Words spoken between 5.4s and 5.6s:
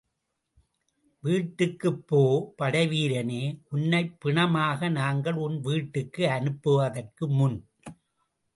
உன்